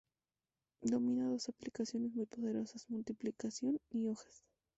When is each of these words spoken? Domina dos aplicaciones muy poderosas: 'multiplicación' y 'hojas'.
Domina 0.81 1.29
dos 1.29 1.47
aplicaciones 1.47 2.11
muy 2.15 2.25
poderosas: 2.25 2.89
'multiplicación' 2.89 3.79
y 3.91 4.07
'hojas'. 4.07 4.43